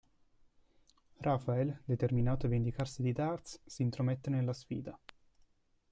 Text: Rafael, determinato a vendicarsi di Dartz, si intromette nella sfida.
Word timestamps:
Rafael, 1.19 1.83
determinato 1.85 2.47
a 2.47 2.49
vendicarsi 2.49 3.03
di 3.03 3.11
Dartz, 3.13 3.61
si 3.67 3.83
intromette 3.83 4.31
nella 4.31 4.51
sfida. 4.51 4.99